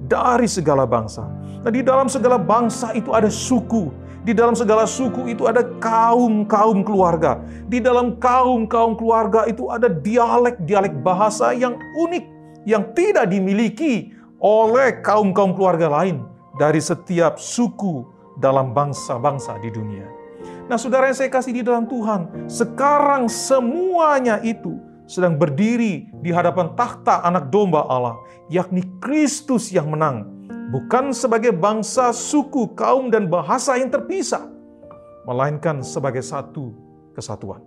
dari 0.07 0.47
segala 0.47 0.87
bangsa. 0.87 1.27
Nah, 1.61 1.71
di 1.71 1.83
dalam 1.83 2.07
segala 2.07 2.39
bangsa 2.39 2.95
itu 2.95 3.11
ada 3.11 3.27
suku, 3.27 3.91
di 4.27 4.35
dalam 4.35 4.55
segala 4.55 4.83
suku 4.83 5.31
itu 5.31 5.47
ada 5.47 5.63
kaum-kaum 5.79 6.83
keluarga. 6.83 7.39
Di 7.67 7.79
dalam 7.79 8.19
kaum-kaum 8.19 8.99
keluarga 8.99 9.47
itu 9.47 9.71
ada 9.71 9.87
dialek-dialek 9.87 10.99
bahasa 11.03 11.55
yang 11.55 11.79
unik 11.95 12.25
yang 12.67 12.83
tidak 12.91 13.31
dimiliki 13.31 14.11
oleh 14.43 14.99
kaum-kaum 14.99 15.55
keluarga 15.55 15.87
lain 15.87 16.27
dari 16.59 16.83
setiap 16.83 17.39
suku 17.39 18.03
dalam 18.35 18.75
bangsa-bangsa 18.75 19.55
di 19.63 19.71
dunia. 19.71 20.03
Nah, 20.67 20.75
saudara 20.75 21.07
yang 21.07 21.15
saya 21.15 21.31
kasih 21.31 21.55
di 21.55 21.63
dalam 21.63 21.87
Tuhan, 21.87 22.51
sekarang 22.51 23.31
semuanya 23.31 24.43
itu 24.43 24.75
sedang 25.07 25.39
berdiri 25.39 26.11
di 26.19 26.29
hadapan 26.35 26.75
takhta 26.75 27.23
anak 27.23 27.47
domba 27.47 27.87
Allah, 27.87 28.19
yakni 28.51 28.83
Kristus 28.99 29.71
yang 29.71 29.87
menang, 29.87 30.27
bukan 30.75 31.15
sebagai 31.15 31.55
bangsa, 31.55 32.11
suku, 32.11 32.75
kaum, 32.75 33.07
dan 33.07 33.31
bahasa 33.31 33.79
yang 33.79 33.87
terpisah, 33.87 34.51
melainkan 35.23 35.79
sebagai 35.79 36.19
satu 36.19 36.75
kesatuan. 37.15 37.63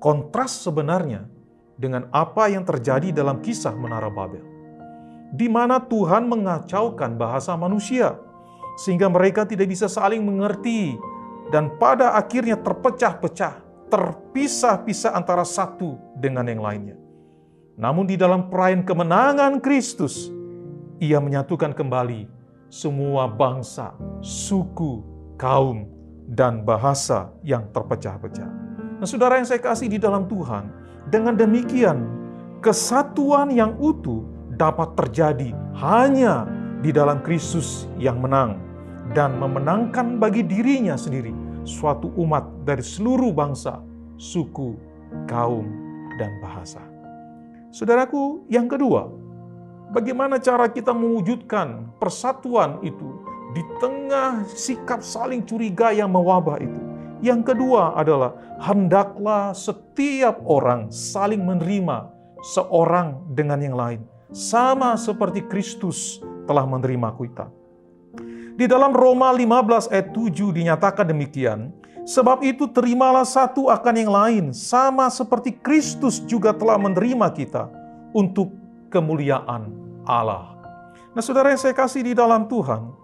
Kontras 0.00 0.64
sebenarnya 0.64 1.28
dengan 1.76 2.08
apa 2.08 2.48
yang 2.48 2.64
terjadi 2.64 3.12
dalam 3.12 3.44
kisah 3.44 3.76
Menara 3.76 4.08
Babel, 4.08 4.40
di 5.36 5.44
mana 5.46 5.76
Tuhan 5.76 6.24
mengacaukan 6.24 7.20
bahasa 7.20 7.52
manusia, 7.52 8.16
sehingga 8.80 9.12
mereka 9.12 9.44
tidak 9.44 9.68
bisa 9.68 9.92
saling 9.92 10.24
mengerti, 10.24 10.96
dan 11.52 11.76
pada 11.76 12.16
akhirnya 12.16 12.56
terpecah-pecah 12.56 13.69
terpisah-pisah 13.90 15.12
antara 15.12 15.42
satu 15.42 15.98
dengan 16.16 16.46
yang 16.46 16.62
lainnya. 16.62 16.96
Namun 17.74 18.06
di 18.06 18.14
dalam 18.14 18.48
perayaan 18.48 18.86
kemenangan 18.86 19.58
Kristus, 19.58 20.30
ia 21.02 21.18
menyatukan 21.18 21.74
kembali 21.74 22.30
semua 22.70 23.26
bangsa, 23.26 23.92
suku, 24.22 25.02
kaum, 25.34 25.90
dan 26.30 26.62
bahasa 26.62 27.34
yang 27.42 27.66
terpecah-pecah. 27.74 28.50
Nah 29.02 29.06
saudara 29.08 29.42
yang 29.42 29.48
saya 29.48 29.58
kasih 29.58 29.90
di 29.90 29.98
dalam 29.98 30.30
Tuhan, 30.30 30.70
dengan 31.10 31.34
demikian 31.34 32.06
kesatuan 32.62 33.50
yang 33.50 33.74
utuh 33.80 34.22
dapat 34.54 34.94
terjadi 34.94 35.50
hanya 35.80 36.46
di 36.84 36.94
dalam 36.94 37.24
Kristus 37.24 37.90
yang 37.96 38.20
menang 38.22 38.60
dan 39.16 39.40
memenangkan 39.40 40.20
bagi 40.20 40.44
dirinya 40.46 40.94
sendiri 40.94 41.49
suatu 41.70 42.10
umat 42.18 42.66
dari 42.66 42.82
seluruh 42.82 43.30
bangsa, 43.30 43.78
suku, 44.18 44.74
kaum, 45.30 45.66
dan 46.18 46.34
bahasa. 46.42 46.82
Saudaraku, 47.70 48.42
yang 48.50 48.66
kedua, 48.66 49.06
bagaimana 49.94 50.42
cara 50.42 50.66
kita 50.66 50.90
mewujudkan 50.90 51.94
persatuan 52.02 52.82
itu 52.82 53.22
di 53.54 53.62
tengah 53.78 54.42
sikap 54.50 55.06
saling 55.06 55.46
curiga 55.46 55.94
yang 55.94 56.10
mewabah 56.10 56.58
itu? 56.58 56.82
Yang 57.22 57.54
kedua 57.54 57.94
adalah 57.94 58.34
hendaklah 58.58 59.52
setiap 59.54 60.40
orang 60.48 60.90
saling 60.90 61.44
menerima 61.44 62.10
seorang 62.40 63.20
dengan 63.36 63.60
yang 63.60 63.76
lain, 63.76 64.00
sama 64.32 64.96
seperti 64.96 65.44
Kristus 65.44 66.18
telah 66.48 66.64
menerima 66.64 67.12
kita. 67.20 67.59
Di 68.54 68.66
dalam 68.70 68.94
Roma 68.94 69.30
15 69.34 69.92
ayat 69.92 70.08
7 70.14 70.56
dinyatakan 70.56 71.06
demikian, 71.10 71.74
Sebab 72.00 72.42
itu 72.42 72.66
terimalah 72.66 73.28
satu 73.28 73.70
akan 73.70 73.94
yang 73.94 74.10
lain, 74.10 74.44
sama 74.50 75.06
seperti 75.12 75.54
Kristus 75.60 76.18
juga 76.24 76.50
telah 76.50 76.80
menerima 76.80 77.28
kita 77.30 77.70
untuk 78.16 78.50
kemuliaan 78.90 79.70
Allah. 80.08 80.58
Nah 81.14 81.22
saudara 81.22 81.54
yang 81.54 81.60
saya 81.60 81.76
kasih 81.76 82.02
di 82.02 82.16
dalam 82.16 82.50
Tuhan, 82.50 83.00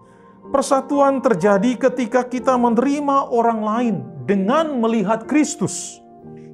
Persatuan 0.47 1.19
terjadi 1.19 1.75
ketika 1.75 2.23
kita 2.23 2.55
menerima 2.55 3.35
orang 3.35 3.59
lain 3.59 3.95
dengan 4.23 4.79
melihat 4.79 5.27
Kristus 5.27 5.99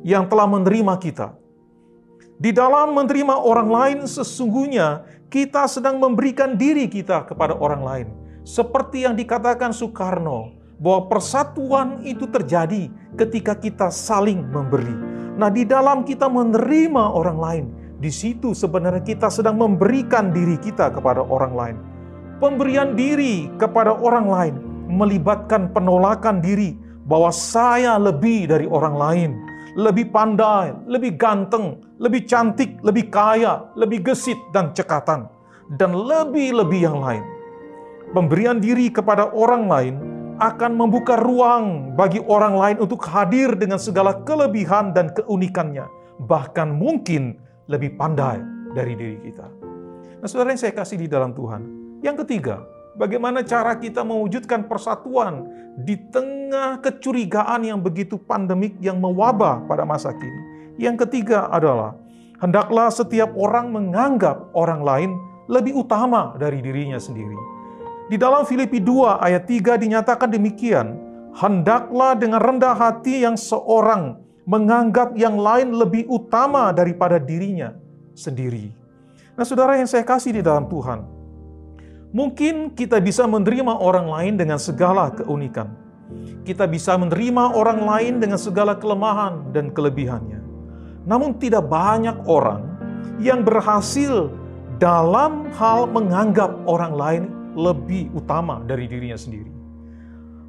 yang 0.02 0.26
telah 0.26 0.50
menerima 0.50 0.98
kita. 0.98 1.38
Di 2.42 2.50
dalam 2.50 2.98
menerima 2.98 3.38
orang 3.38 3.70
lain, 3.70 4.00
sesungguhnya 4.10 5.06
kita 5.30 5.70
sedang 5.70 6.02
memberikan 6.02 6.58
diri 6.58 6.90
kita 6.90 7.22
kepada 7.30 7.54
orang 7.54 7.82
lain, 7.86 8.08
seperti 8.44 9.08
yang 9.08 9.16
dikatakan 9.16 9.72
Soekarno, 9.72 10.64
bahwa 10.84 11.08
persatuan 11.08 12.04
itu 12.04 12.28
terjadi 12.28 12.92
ketika 13.16 13.56
kita 13.56 13.88
saling 13.88 14.44
memberi. 14.52 14.92
Nah, 15.40 15.48
di 15.48 15.64
dalam 15.64 16.04
kita 16.04 16.28
menerima 16.28 17.04
orang 17.16 17.40
lain, 17.40 17.66
di 18.04 18.12
situ 18.12 18.52
sebenarnya 18.52 19.00
kita 19.00 19.32
sedang 19.32 19.56
memberikan 19.56 20.36
diri 20.36 20.60
kita 20.60 20.92
kepada 20.92 21.24
orang 21.24 21.54
lain. 21.56 21.78
Pemberian 22.44 23.00
diri 23.00 23.48
kepada 23.56 23.96
orang 23.96 24.28
lain 24.28 24.56
melibatkan 24.92 25.72
penolakan 25.72 26.44
diri 26.44 26.76
bahwa 27.08 27.32
saya 27.32 27.96
lebih 27.96 28.52
dari 28.52 28.68
orang 28.68 28.96
lain, 29.00 29.32
lebih 29.80 30.12
pandai, 30.12 30.76
lebih 30.84 31.16
ganteng, 31.16 31.80
lebih 31.96 32.28
cantik, 32.28 32.76
lebih 32.84 33.08
kaya, 33.08 33.72
lebih 33.80 34.04
gesit 34.04 34.38
dan 34.52 34.76
cekatan, 34.76 35.32
dan 35.80 35.96
lebih-lebih 35.96 36.92
yang 36.92 37.00
lain. 37.00 37.24
Pemberian 38.14 38.62
diri 38.62 38.94
kepada 38.94 39.34
orang 39.34 39.66
lain 39.66 39.96
akan 40.38 40.78
membuka 40.78 41.18
ruang 41.18 41.98
bagi 41.98 42.22
orang 42.22 42.54
lain 42.54 42.78
untuk 42.78 43.02
hadir 43.10 43.58
dengan 43.58 43.82
segala 43.82 44.22
kelebihan 44.22 44.94
dan 44.94 45.10
keunikannya, 45.18 45.90
bahkan 46.30 46.70
mungkin 46.78 47.42
lebih 47.66 47.98
pandai 47.98 48.38
dari 48.78 48.94
diri 48.94 49.18
kita. 49.18 49.50
Nah, 50.22 50.30
saudara 50.30 50.54
yang 50.54 50.62
saya 50.62 50.78
kasih 50.78 51.02
di 51.02 51.10
dalam 51.10 51.34
Tuhan, 51.34 51.62
yang 52.06 52.14
ketiga, 52.22 52.62
bagaimana 52.94 53.42
cara 53.42 53.82
kita 53.82 54.06
mewujudkan 54.06 54.70
persatuan 54.70 55.50
di 55.82 55.98
tengah 56.14 56.86
kecurigaan 56.86 57.66
yang 57.66 57.82
begitu 57.82 58.22
pandemik 58.22 58.78
yang 58.78 59.02
mewabah 59.02 59.66
pada 59.66 59.90
masa 59.90 60.14
kini. 60.14 60.42
Yang 60.78 61.10
ketiga 61.10 61.50
adalah, 61.50 61.98
hendaklah 62.38 62.94
setiap 62.94 63.34
orang 63.34 63.74
menganggap 63.74 64.54
orang 64.54 64.86
lain 64.86 65.12
lebih 65.50 65.82
utama 65.82 66.38
dari 66.38 66.62
dirinya 66.62 67.02
sendiri. 67.02 67.53
Di 68.14 68.22
dalam 68.22 68.46
Filipi 68.46 68.78
2 68.78 69.26
ayat 69.26 69.50
3 69.50 69.74
dinyatakan 69.74 70.30
demikian, 70.30 71.02
hendaklah 71.34 72.14
dengan 72.14 72.38
rendah 72.38 72.78
hati 72.78 73.26
yang 73.26 73.34
seorang 73.34 74.22
menganggap 74.46 75.18
yang 75.18 75.34
lain 75.34 75.74
lebih 75.74 76.06
utama 76.06 76.70
daripada 76.70 77.18
dirinya 77.18 77.74
sendiri. 78.14 78.70
Nah 79.34 79.42
saudara 79.42 79.82
yang 79.82 79.90
saya 79.90 80.06
kasih 80.06 80.30
di 80.30 80.46
dalam 80.46 80.70
Tuhan, 80.70 81.10
Mungkin 82.14 82.78
kita 82.78 83.02
bisa 83.02 83.26
menerima 83.26 83.82
orang 83.82 84.06
lain 84.06 84.38
dengan 84.38 84.62
segala 84.62 85.10
keunikan. 85.10 85.74
Kita 86.46 86.70
bisa 86.70 86.94
menerima 86.94 87.58
orang 87.58 87.82
lain 87.82 88.22
dengan 88.22 88.38
segala 88.38 88.78
kelemahan 88.78 89.50
dan 89.50 89.74
kelebihannya. 89.74 90.38
Namun 91.10 91.42
tidak 91.42 91.66
banyak 91.66 92.14
orang 92.30 92.70
yang 93.18 93.42
berhasil 93.42 94.30
dalam 94.78 95.50
hal 95.58 95.90
menganggap 95.90 96.54
orang 96.70 96.94
lain 96.94 97.24
lebih 97.54 98.14
utama 98.14 98.62
dari 98.66 98.86
dirinya 98.90 99.18
sendiri. 99.18 99.50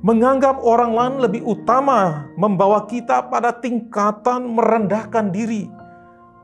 Menganggap 0.05 0.61
orang 0.61 0.93
lain 0.93 1.15
lebih 1.25 1.43
utama 1.49 2.29
membawa 2.37 2.85
kita 2.85 3.25
pada 3.33 3.57
tingkatan 3.57 4.53
merendahkan 4.53 5.33
diri, 5.33 5.65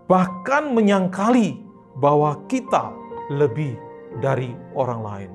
bahkan 0.08 0.72
menyangkali 0.72 1.60
bahwa 2.00 2.40
kita 2.48 2.88
lebih 3.28 3.76
dari 4.24 4.56
orang 4.72 5.00
lain. 5.04 5.30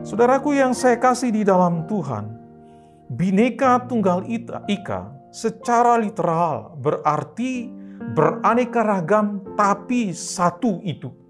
Saudaraku 0.00 0.56
yang 0.56 0.72
saya 0.72 0.96
kasih 0.96 1.28
di 1.28 1.44
dalam 1.44 1.84
Tuhan, 1.84 2.32
Bineka 3.12 3.84
Tunggal 3.84 4.24
Ika 4.64 5.12
secara 5.28 6.00
literal 6.00 6.72
berarti 6.80 7.68
beraneka 8.16 8.80
ragam 8.80 9.44
tapi 9.54 10.16
satu 10.16 10.80
itu. 10.80 11.25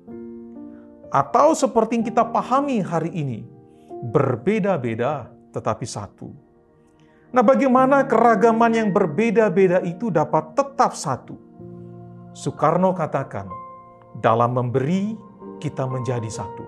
Atau 1.11 1.55
seperti 1.55 2.01
yang 2.01 2.07
kita 2.07 2.25
pahami 2.27 2.83
hari 2.83 3.11
ini, 3.15 3.41
berbeda-beda 4.11 5.31
tetapi 5.55 5.87
satu. 5.87 6.31
Nah, 7.35 7.43
bagaimana 7.43 8.07
keragaman 8.07 8.73
yang 8.75 8.89
berbeda-beda 8.95 9.83
itu 9.83 10.09
dapat 10.09 10.57
tetap 10.57 10.95
satu? 10.95 11.37
Soekarno 12.37 12.93
katakan, 12.93 13.49
dalam 14.21 14.57
memberi 14.57 15.17
kita 15.61 15.85
menjadi 15.89 16.29
satu. 16.29 16.65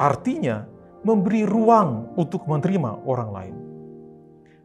Artinya, 0.00 0.64
memberi 1.04 1.44
ruang 1.44 2.16
untuk 2.16 2.48
menerima 2.48 3.04
orang 3.04 3.30
lain. 3.30 3.56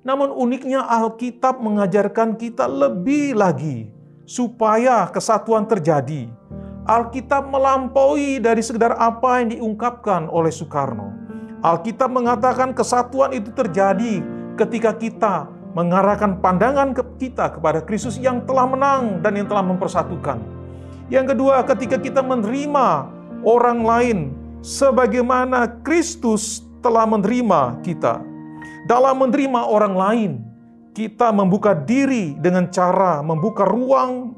Namun 0.08 0.32
uniknya 0.32 0.88
Alkitab 0.88 1.60
mengajarkan 1.60 2.40
kita 2.40 2.66
lebih 2.66 3.36
lagi 3.36 3.92
supaya 4.24 5.06
kesatuan 5.12 5.68
terjadi. 5.68 6.32
Alkitab 6.90 7.54
melampaui 7.54 8.42
dari 8.42 8.66
sekedar 8.66 8.98
apa 8.98 9.46
yang 9.46 9.54
diungkapkan 9.54 10.26
oleh 10.26 10.50
Soekarno. 10.50 11.14
Alkitab 11.62 12.10
mengatakan 12.10 12.74
kesatuan 12.74 13.30
itu 13.38 13.54
terjadi 13.54 14.26
ketika 14.58 14.98
kita 14.98 15.46
mengarahkan 15.78 16.42
pandangan 16.42 16.98
kita 17.22 17.54
kepada 17.54 17.86
Kristus 17.86 18.18
yang 18.18 18.42
telah 18.50 18.66
menang 18.66 19.22
dan 19.22 19.38
yang 19.38 19.46
telah 19.46 19.62
mempersatukan 19.62 20.60
yang 21.10 21.26
kedua, 21.26 21.66
ketika 21.66 21.98
kita 21.98 22.22
menerima 22.22 23.10
orang 23.42 23.82
lain 23.82 24.18
sebagaimana 24.62 25.82
Kristus 25.82 26.62
telah 26.86 27.10
menerima 27.10 27.82
kita. 27.82 28.22
Dalam 28.86 29.26
menerima 29.26 29.62
orang 29.66 29.94
lain, 29.98 30.32
kita 30.94 31.34
membuka 31.34 31.74
diri 31.74 32.38
dengan 32.38 32.70
cara 32.70 33.26
membuka 33.26 33.66
ruang 33.66 34.38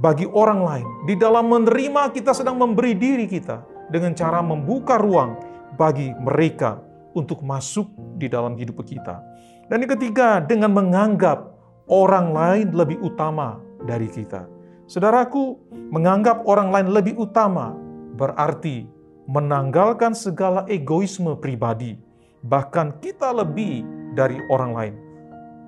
bagi 0.00 0.28
orang 0.28 0.60
lain. 0.60 0.86
Di 1.08 1.14
dalam 1.16 1.48
menerima, 1.48 2.12
kita 2.12 2.36
sedang 2.36 2.60
memberi 2.60 2.92
diri 2.96 3.24
kita 3.24 3.64
dengan 3.88 4.12
cara 4.12 4.44
membuka 4.44 5.00
ruang 5.00 5.40
bagi 5.76 6.12
mereka 6.20 6.80
untuk 7.16 7.40
masuk 7.40 7.88
di 8.20 8.28
dalam 8.28 8.56
hidup 8.56 8.84
kita. 8.84 9.20
Dan 9.66 9.82
yang 9.82 9.92
ketiga, 9.96 10.38
dengan 10.38 10.72
menganggap 10.76 11.56
orang 11.88 12.30
lain 12.30 12.66
lebih 12.76 13.00
utama 13.02 13.58
dari 13.82 14.06
kita. 14.06 14.46
Saudaraku, 14.86 15.58
menganggap 15.90 16.46
orang 16.46 16.70
lain 16.70 16.88
lebih 16.94 17.18
utama 17.18 17.74
berarti 18.14 18.86
menanggalkan 19.26 20.14
segala 20.14 20.62
egoisme 20.70 21.34
pribadi, 21.34 21.98
bahkan 22.46 22.94
kita 23.02 23.34
lebih 23.34 23.82
dari 24.14 24.38
orang 24.46 24.72
lain, 24.72 24.94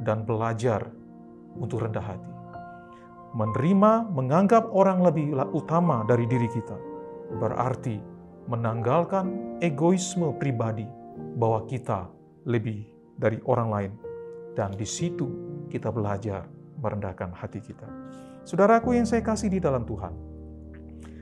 dan 0.06 0.22
belajar 0.22 0.86
untuk 1.58 1.82
rendah 1.82 2.14
hati. 2.14 2.37
Menerima, 3.36 4.08
menganggap 4.08 4.72
orang 4.72 5.04
lebih 5.04 5.36
utama 5.52 6.00
dari 6.08 6.24
diri 6.24 6.48
kita, 6.48 6.76
berarti 7.36 8.00
menanggalkan 8.48 9.60
egoisme 9.60 10.32
pribadi 10.40 10.88
bahwa 11.36 11.68
kita 11.68 12.08
lebih 12.48 12.88
dari 13.20 13.36
orang 13.44 13.68
lain, 13.68 13.92
dan 14.56 14.72
di 14.72 14.88
situ 14.88 15.28
kita 15.68 15.92
belajar 15.92 16.48
merendahkan 16.80 17.36
hati 17.36 17.60
kita. 17.60 17.84
Saudaraku 18.48 18.96
yang 18.96 19.04
saya 19.04 19.20
kasih 19.20 19.52
di 19.52 19.60
dalam 19.60 19.84
Tuhan, 19.84 20.16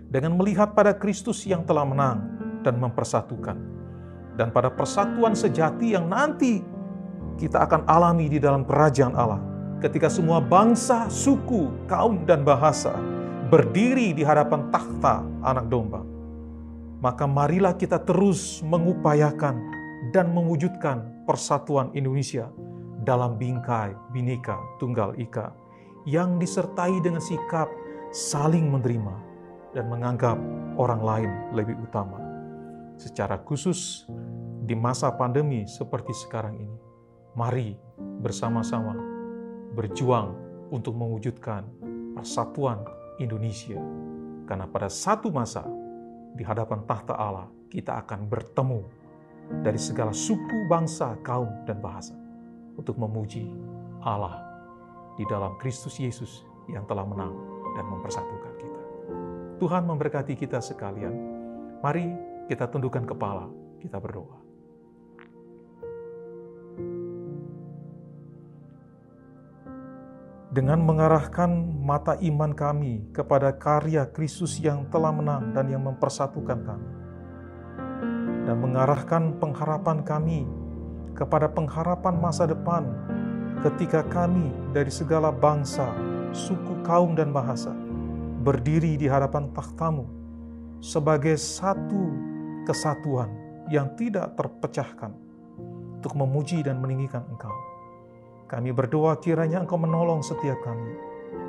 dengan 0.07 0.38
melihat 0.38 0.79
pada 0.79 0.95
Kristus 0.95 1.42
yang 1.42 1.66
telah 1.66 1.83
menang 1.83 2.23
dan 2.62 2.79
mempersatukan, 2.79 3.59
dan 4.38 4.55
pada 4.55 4.71
persatuan 4.71 5.35
sejati 5.35 5.99
yang 5.99 6.07
nanti 6.07 6.62
kita 7.35 7.66
akan 7.66 7.83
alami 7.90 8.31
di 8.31 8.38
dalam 8.38 8.62
kerajaan 8.62 9.19
Allah, 9.19 9.42
ketika 9.87 10.11
semua 10.11 10.42
bangsa, 10.42 11.07
suku, 11.07 11.70
kaum, 11.87 12.27
dan 12.27 12.42
bahasa 12.42 12.90
berdiri 13.46 14.11
di 14.11 14.27
hadapan 14.27 14.66
takhta 14.75 15.22
Anak 15.46 15.70
Domba, 15.70 16.03
maka 16.99 17.22
marilah 17.31 17.79
kita 17.79 18.03
terus 18.03 18.66
mengupayakan 18.66 19.55
dan 20.11 20.35
mewujudkan 20.35 21.22
persatuan 21.22 21.94
Indonesia 21.94 22.51
dalam 23.07 23.38
bingkai 23.38 23.94
Bhinneka 24.11 24.59
Tunggal 24.83 25.14
Ika 25.22 25.55
yang 26.03 26.42
disertai 26.42 26.99
dengan 26.99 27.22
sikap 27.22 27.70
saling 28.11 28.66
menerima 28.66 29.14
dan 29.70 29.87
menganggap 29.87 30.35
orang 30.75 31.03
lain 31.07 31.31
lebih 31.55 31.79
utama. 31.79 32.18
Secara 32.99 33.38
khusus 33.46 34.03
di 34.66 34.75
masa 34.75 35.14
pandemi 35.14 35.62
seperti 35.70 36.11
sekarang 36.27 36.59
ini, 36.59 36.79
mari 37.38 37.79
bersama-sama 38.25 39.15
berjuang 39.77 40.33
untuk 40.73 40.97
mewujudkan 40.97 41.69
persatuan 42.17 42.81
Indonesia. 43.21 43.77
Karena 44.49 44.65
pada 44.65 44.89
satu 44.89 45.29
masa 45.29 45.69
di 46.33 46.41
hadapan 46.41 46.89
tahta 46.89 47.12
Allah 47.12 47.47
kita 47.69 48.01
akan 48.01 48.25
bertemu 48.25 48.81
dari 49.61 49.79
segala 49.79 50.11
suku, 50.11 50.67
bangsa, 50.67 51.15
kaum, 51.23 51.49
dan 51.69 51.79
bahasa 51.79 52.17
untuk 52.75 52.97
memuji 52.99 53.53
Allah 54.03 54.43
di 55.15 55.25
dalam 55.29 55.55
Kristus 55.61 56.01
Yesus 56.01 56.43
yang 56.73 56.89
telah 56.89 57.07
menang 57.07 57.35
dan 57.77 57.85
mempersatukan 57.87 58.53
kita. 58.59 58.83
Tuhan 59.57 59.85
memberkati 59.87 60.35
kita 60.37 60.59
sekalian. 60.61 61.15
Mari 61.81 62.07
kita 62.51 62.67
tundukkan 62.69 63.07
kepala, 63.07 63.47
kita 63.81 63.97
berdoa. 64.03 64.45
Dengan 70.57 70.81
mengarahkan 70.81 71.53
mata 71.85 72.16
iman 72.16 72.57
kami 72.57 73.05
kepada 73.12 73.53
karya 73.53 74.09
Kristus 74.09 74.57
yang 74.57 74.88
telah 74.88 75.12
menang 75.12 75.53
dan 75.53 75.69
yang 75.69 75.85
mempersatukan 75.85 76.64
kami, 76.64 76.90
dan 78.49 78.57
mengarahkan 78.64 79.37
pengharapan 79.37 80.01
kami 80.01 80.49
kepada 81.12 81.53
pengharapan 81.53 82.16
masa 82.16 82.49
depan 82.49 82.88
ketika 83.69 84.01
kami 84.09 84.49
dari 84.73 84.88
segala 84.88 85.29
bangsa, 85.29 85.92
suku, 86.33 86.81
kaum, 86.88 87.12
dan 87.12 87.37
bahasa 87.37 87.77
berdiri 88.40 88.97
di 88.97 89.05
hadapan 89.05 89.53
takhtamu 89.53 90.09
sebagai 90.81 91.37
satu 91.37 92.16
kesatuan 92.64 93.29
yang 93.69 93.92
tidak 94.01 94.33
terpecahkan 94.40 95.12
untuk 96.01 96.16
memuji 96.16 96.64
dan 96.64 96.81
meninggikan 96.81 97.29
Engkau. 97.29 97.76
Kami 98.46 98.70
berdoa 98.70 99.18
kiranya 99.18 99.59
Engkau 99.59 99.74
menolong 99.74 100.22
setiap 100.22 100.62
kami 100.62 100.94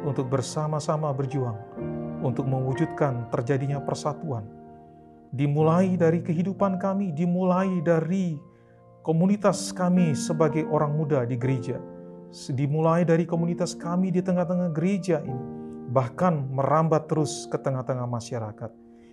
untuk 0.01 0.33
bersama-sama 0.33 1.13
berjuang 1.13 1.57
untuk 2.25 2.49
mewujudkan 2.49 3.29
terjadinya 3.29 3.77
persatuan. 3.77 4.49
Dimulai 5.29 5.93
dari 5.93 6.25
kehidupan 6.25 6.81
kami, 6.81 7.13
dimulai 7.13 7.85
dari 7.85 8.41
komunitas 9.05 9.69
kami 9.77 10.17
sebagai 10.17 10.65
orang 10.73 10.97
muda 10.97 11.21
di 11.21 11.37
gereja, 11.37 11.77
dimulai 12.49 13.05
dari 13.05 13.29
komunitas 13.29 13.77
kami 13.77 14.09
di 14.09 14.25
tengah-tengah 14.25 14.73
gereja 14.73 15.21
ini, 15.21 15.45
bahkan 15.93 16.49
merambat 16.49 17.05
terus 17.05 17.45
ke 17.51 17.61
tengah-tengah 17.61 18.09
masyarakat. 18.09 18.71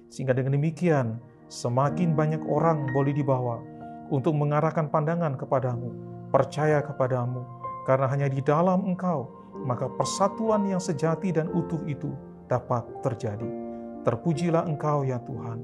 Sehingga 0.09 0.33
dengan 0.33 0.57
demikian, 0.57 1.21
semakin 1.53 2.17
banyak 2.17 2.41
orang 2.49 2.89
boleh 2.97 3.13
dibawa 3.13 3.61
untuk 4.09 4.33
mengarahkan 4.39 4.89
pandangan 4.89 5.35
kepadamu, 5.37 5.91
percaya 6.31 6.79
kepadamu, 6.81 7.64
karena 7.85 8.09
hanya 8.09 8.29
di 8.33 8.41
dalam 8.41 8.89
Engkau, 8.89 9.29
maka 9.65 9.87
persatuan 9.87 10.65
yang 10.67 10.81
sejati 10.81 11.31
dan 11.31 11.53
utuh 11.53 11.81
itu 11.85 12.11
dapat 12.49 12.85
terjadi. 13.05 13.47
Terpujilah 14.05 14.69
Engkau 14.69 15.05
ya 15.05 15.21
Tuhan. 15.23 15.61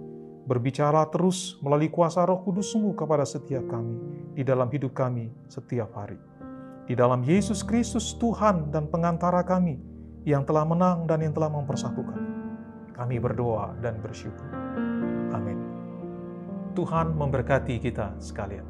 Berbicara 0.48 1.06
terus 1.12 1.60
melalui 1.60 1.92
kuasa 1.92 2.24
roh 2.24 2.40
kudusmu 2.42 2.96
kepada 2.96 3.22
setiap 3.28 3.70
kami 3.70 3.96
di 4.34 4.42
dalam 4.42 4.66
hidup 4.72 4.96
kami 4.96 5.30
setiap 5.46 5.92
hari. 5.94 6.16
Di 6.88 6.98
dalam 6.98 7.22
Yesus 7.22 7.62
Kristus 7.62 8.18
Tuhan 8.18 8.72
dan 8.74 8.90
pengantara 8.90 9.46
kami 9.46 9.78
yang 10.26 10.42
telah 10.42 10.66
menang 10.66 11.06
dan 11.06 11.22
yang 11.22 11.30
telah 11.36 11.52
mempersatukan. 11.52 12.18
Kami 12.96 13.16
berdoa 13.22 13.78
dan 13.80 14.02
bersyukur. 14.02 14.50
Amin. 15.30 15.56
Tuhan 16.74 17.14
memberkati 17.14 17.78
kita 17.78 18.18
sekalian. 18.18 18.69